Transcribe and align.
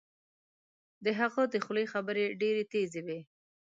د 1.03 1.05
هغه 1.19 1.41
د 1.53 1.55
خولې 1.63 1.85
خبرې 1.93 2.25
ډیرې 2.41 2.63
تېزې 2.71 3.01
وې 3.07 3.19